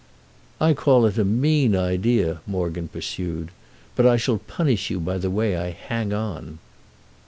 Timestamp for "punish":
4.39-4.89